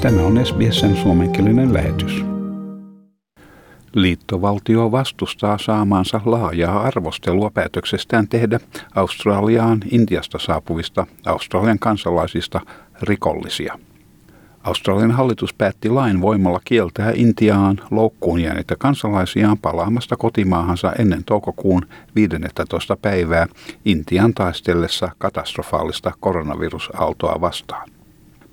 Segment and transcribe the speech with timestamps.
[0.00, 2.24] Tämä on SBSn suomenkielinen lähetys.
[3.94, 8.60] Liittovaltio vastustaa saamaansa laajaa arvostelua päätöksestään tehdä
[8.94, 12.60] Australiaan Intiasta saapuvista Australian kansalaisista
[13.02, 13.78] rikollisia.
[14.64, 21.82] Australian hallitus päätti lain voimalla kieltää Intiaan loukkuun jääneitä kansalaisiaan palaamasta kotimaahansa ennen toukokuun
[22.14, 22.96] 15.
[22.96, 23.46] päivää
[23.84, 27.99] Intian taistellessa katastrofaalista koronavirusaaltoa vastaan.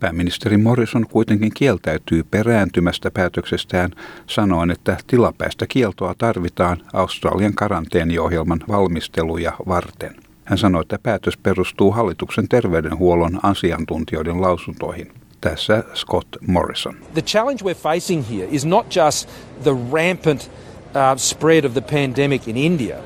[0.00, 3.90] Pääministeri Morrison kuitenkin kieltäytyy perääntymästä päätöksestään
[4.26, 10.16] sanoen, että tilapäistä kieltoa tarvitaan Australian karanteeniohjelman valmisteluja varten.
[10.44, 15.12] Hän sanoi, että päätös perustuu hallituksen terveydenhuollon asiantuntijoiden lausuntoihin.
[15.40, 16.96] Tässä Scott Morrison.
[17.14, 19.28] The challenge we're facing here is not just
[19.62, 20.50] the rampant
[20.94, 22.96] uh, spread of the pandemic in India,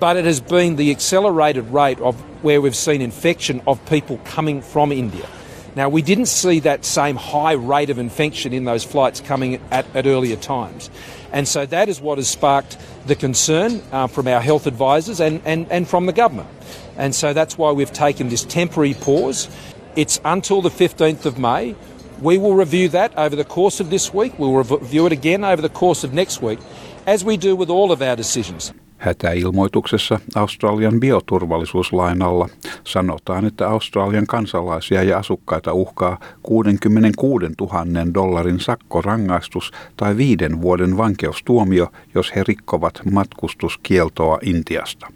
[0.00, 4.62] but it has been the accelerated rate of where we've seen infection of people coming
[4.62, 5.37] from India.
[5.78, 9.86] Now, we didn't see that same high rate of infection in those flights coming at,
[9.94, 10.90] at earlier times.
[11.32, 12.76] And so that is what has sparked
[13.06, 16.48] the concern uh, from our health advisors and, and, and from the government.
[16.96, 19.48] And so that's why we've taken this temporary pause.
[19.94, 21.76] It's until the 15th of May.
[22.20, 24.36] We will review that over the course of this week.
[24.36, 26.58] We'll review it again over the course of next week,
[27.06, 28.72] as we do with all of our decisions.
[28.98, 32.48] Hätäilmoituksessa Australian bioturvallisuuslain alla
[32.84, 41.92] sanotaan, että Australian kansalaisia ja asukkaita uhkaa 66 000 dollarin sakkorangaistus tai viiden vuoden vankeustuomio,
[42.14, 45.12] jos he rikkovat matkustuskieltoa Intiasta.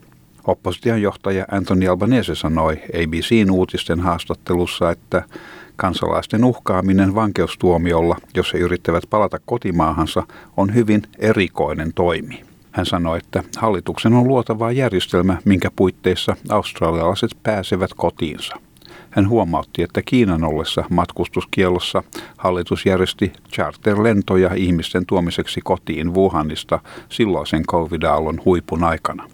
[0.47, 5.22] Opposition johtaja Anthony Albanese sanoi ABCn uutisten haastattelussa, että
[5.77, 10.22] kansalaisten uhkaaminen vankeustuomiolla, jos he yrittävät palata kotimaahansa,
[10.56, 12.52] on hyvin erikoinen toimi.
[12.73, 18.56] Hän sanoi, että hallituksen on luotava järjestelmä, minkä puitteissa australialaiset pääsevät kotiinsa.
[19.11, 22.03] Hän huomautti, että Kiinan ollessa matkustuskielossa
[22.37, 29.28] hallitus järjesti charterlentoja ihmisten tuomiseksi kotiin Wuhanista silloisen covid-aallon huipun aikana.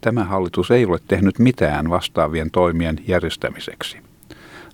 [0.00, 4.11] Tämä hallitus ei ole tehnyt mitään vastaavien toimien järjestämiseksi.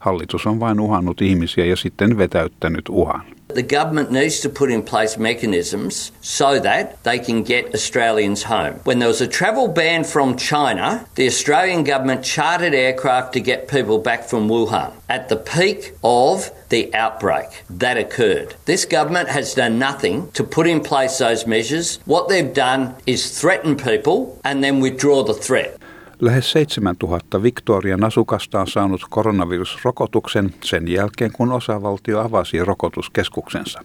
[0.00, 3.22] Hallitus on vain uhannut ihmisiä ja sitten vetäyttänyt uhan.
[3.54, 8.74] The government needs to put in place mechanisms so that they can get Australians home.
[8.84, 13.66] When there was a travel ban from China, the Australian government chartered aircraft to get
[13.66, 18.54] people back from Wuhan at the peak of the outbreak that occurred.
[18.66, 21.98] This government has done nothing to put in place those measures.
[22.04, 25.78] What they've done is threaten people and then withdraw the threat.
[26.20, 33.80] Lähes 7000 Victorian asukasta on saanut koronavirusrokotuksen sen jälkeen, kun osavaltio avasi rokotuskeskuksensa.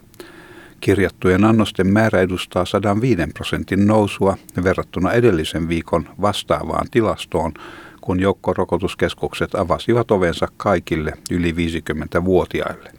[0.80, 7.54] Kirjattujen annosten määrä edustaa 105 prosentin nousua verrattuna edellisen viikon vastaavaan tilastoon,
[8.02, 12.92] kun joukkorokotuskeskukset avasivat ovensa kaikille yli 50-vuotiaille.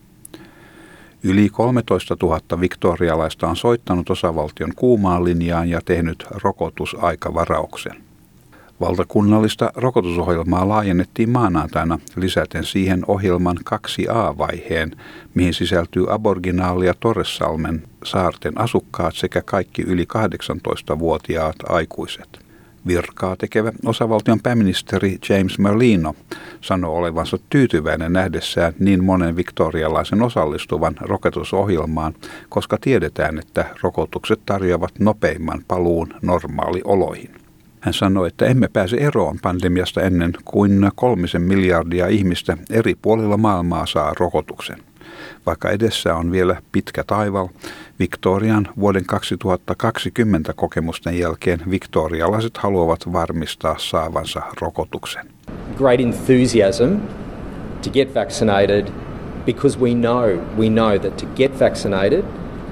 [1.22, 8.03] Yli 13 000 viktorialaista on soittanut osavaltion kuumaan linjaan ja tehnyt rokotusaikavarauksen.
[8.84, 14.96] Valtakunnallista rokotusohjelmaa laajennettiin maanantaina lisäten siihen ohjelman 2A-vaiheen,
[15.34, 22.28] mihin sisältyy aborginaalia Torresalmen saarten asukkaat sekä kaikki yli 18-vuotiaat aikuiset.
[22.86, 26.14] Virkaa tekevä osavaltion pääministeri James Merlino
[26.60, 32.14] sanoi olevansa tyytyväinen nähdessään niin monen viktorialaisen osallistuvan rokotusohjelmaan,
[32.48, 37.43] koska tiedetään, että rokotukset tarjoavat nopeimman paluun normaalioloihin.
[37.84, 43.86] Hän sanoi, että emme pääse eroon pandemiasta ennen kuin kolmisen miljardia ihmistä eri puolilla maailmaa
[43.86, 44.78] saa rokotuksen.
[45.46, 47.48] Vaikka edessä on vielä pitkä taival,
[47.98, 55.26] Victorian vuoden 2020 kokemusten jälkeen viktorialaiset haluavat varmistaa saavansa rokotuksen.
[55.78, 56.96] Great enthusiasm
[57.82, 58.86] to get vaccinated
[59.46, 62.24] because we know we know that to get vaccinated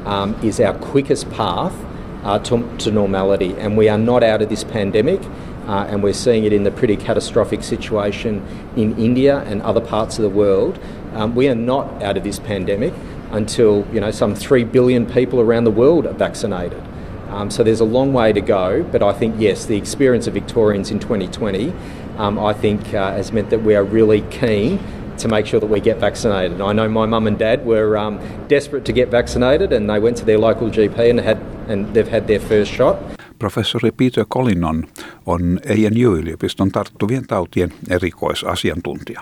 [0.06, 1.91] um, is our quickest path
[2.22, 3.54] uh, to, to, normality.
[3.58, 5.20] And we are not out of this pandemic,
[5.66, 8.46] uh, and we're seeing it in the pretty catastrophic situation
[8.76, 10.78] in India and other parts of the world.
[11.14, 12.94] Um, we are not out of this pandemic
[13.30, 16.82] until you know some three billion people around the world are vaccinated.
[17.28, 20.34] Um, so there's a long way to go, but I think yes, the experience of
[20.34, 21.72] Victorians in 2020,
[22.18, 24.78] um, I think, uh, has meant that we are really keen
[25.22, 26.60] to make sure that we get vaccinated.
[26.60, 30.16] I know my mum and dad were um, desperate to get vaccinated, and they went
[30.16, 31.38] to their local GP and had
[31.68, 32.96] and they've had their first shot.
[33.38, 34.88] Professori Peter Collinon
[35.26, 39.20] on ANU-yliopiston tarttuvien tautien erikoisasiantuntija.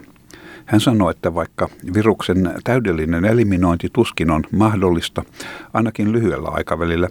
[0.67, 5.23] Hän sanoi, että vaikka viruksen täydellinen eliminointi tuskin on mahdollista,
[5.73, 7.08] ainakin lyhyellä aikavälillä,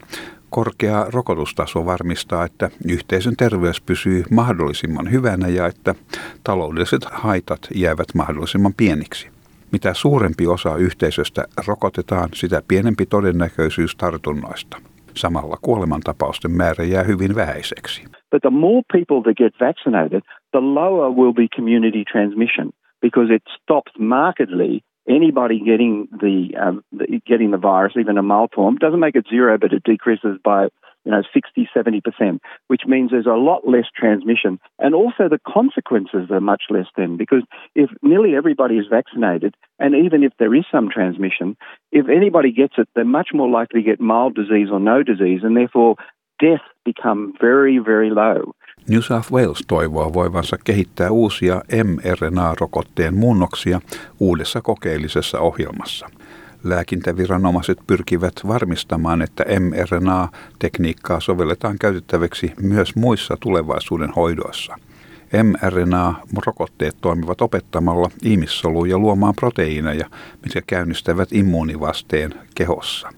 [0.50, 5.96] korkea rokotustaso varmistaa, että yhteisön terveys pysyy mahdollisimman hyvänä ja että
[6.44, 9.30] taloudelliset haitat jäävät mahdollisimman pieniksi.
[9.72, 14.78] Mitä suurempi osa yhteisöstä rokotetaan, sitä pienempi todennäköisyys tartunnoista.
[15.14, 18.04] Samalla kuolemantapausten määrä jää hyvin vähäiseksi.
[18.32, 22.70] But the more people that get vaccinated, the lower will be community transmission
[23.02, 28.52] because it stops markedly anybody getting the, um, the, getting the virus, even a mild
[28.54, 28.78] form.
[28.78, 30.70] Doesn't make it zero, but it decreases by
[31.06, 35.40] you know 60, 70 percent, which means there's a lot less transmission, and also the
[35.48, 37.18] consequences are much less then.
[37.18, 37.44] Because
[37.76, 41.58] if nearly everybody is vaccinated, and even if there is some transmission,
[41.92, 45.42] if anybody gets it, they're much more likely to get mild disease or no disease,
[45.44, 45.96] and therefore
[46.40, 48.54] death become very, very low.
[48.88, 53.82] New South Wales toivoo voivansa kehittää uusia mRNA-rokotteen muunnoksia
[54.20, 56.10] uudessa kokeellisessa ohjelmassa.
[56.64, 64.76] Lääkintäviranomaiset pyrkivät varmistamaan, että mRNA-tekniikkaa sovelletaan käytettäväksi myös muissa tulevaisuuden hoidoissa.
[65.44, 70.10] mRNA-rokotteet toimivat opettamalla ihmissoluja luomaan proteiineja,
[70.44, 73.10] mitkä käynnistävät immuunivasteen kehossa.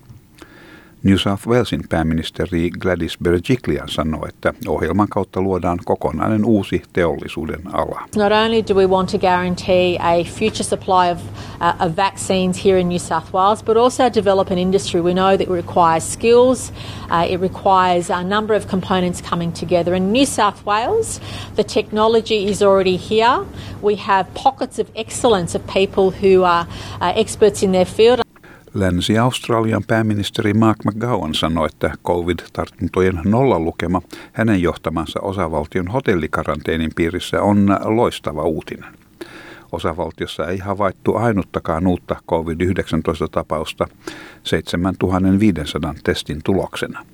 [1.03, 8.01] New South Walesin pääministeri Gladys Berejiklian sanoi, että ohjelman kautta luodaan kokonainen uusi teollisuuden ala.
[8.15, 12.79] Not only do we want to guarantee a future supply of, uh, of vaccines here
[12.79, 15.01] in New South Wales, but also develop an industry.
[15.01, 16.73] We know that it requires skills,
[17.09, 19.95] uh, it requires a number of components coming together.
[19.95, 21.19] In New South Wales,
[21.55, 23.45] the technology is already here.
[23.81, 26.67] We have pockets of excellence of people who are
[27.01, 28.20] uh, experts in their field.
[28.73, 34.01] Länsi-Australian pääministeri Mark McGowan sanoi, että covid-tartuntojen nollalukema
[34.33, 38.93] hänen johtamansa osavaltion hotellikaranteenin piirissä on loistava uutinen.
[39.71, 43.87] Osavaltiossa ei havaittu ainuttakaan uutta covid-19-tapausta
[44.43, 47.05] 7500 testin tuloksena.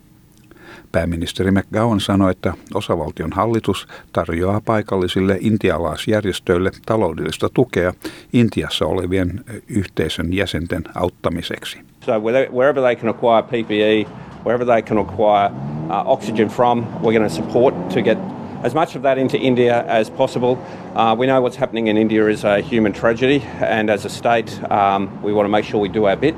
[0.92, 7.94] Pääministeri McGowan sanoi, että osavaltion hallitus tarjoaa paikallisille intialaisjärjestöille taloudellista tukea
[8.34, 11.78] Intiassa olevien yhteisön jäsenten auttamiseksi.
[12.06, 14.12] So wherever they can acquire PPE,
[14.46, 15.52] wherever they can acquire
[15.90, 18.18] uh, oxygen from, we're going to support to get
[18.64, 20.58] as much of that into India as possible.
[20.96, 24.60] Uh, we know what's happening in India is a human tragedy, and as a state,
[24.72, 26.36] um, we want to make sure we do our bit.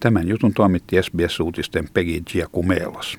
[0.00, 3.18] Tämän jutun toimitti SBS-uutisten Peggy Giacumelos.